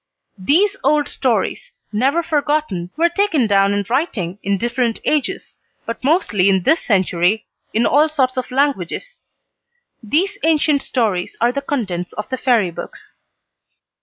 These 0.39 0.75
old 0.83 1.07
stories, 1.07 1.71
never 1.93 2.23
forgotten, 2.23 2.89
were 2.97 3.07
taken 3.07 3.45
down 3.45 3.71
in 3.71 3.85
writing 3.87 4.39
in 4.41 4.57
different 4.57 4.99
ages, 5.05 5.59
but 5.85 6.03
mostly 6.03 6.49
in 6.49 6.63
this 6.63 6.79
century, 6.79 7.45
in 7.71 7.85
all 7.85 8.09
sorts 8.09 8.35
of 8.35 8.49
languages. 8.49 9.21
These 10.01 10.39
ancient 10.41 10.81
stories 10.81 11.37
are 11.39 11.51
the 11.51 11.61
contents 11.61 12.13
of 12.13 12.27
the 12.29 12.37
Fairy 12.39 12.71
books. 12.71 13.15